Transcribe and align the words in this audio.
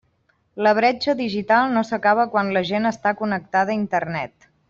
La 0.67 0.71
bretxa 0.77 1.13
digital 1.19 1.75
no 1.75 1.83
s'acaba 1.89 2.25
quan 2.33 2.49
la 2.57 2.65
gent 2.71 2.91
està 2.93 3.13
connectada 3.21 3.75
a 3.77 3.79
Internet. 3.83 4.51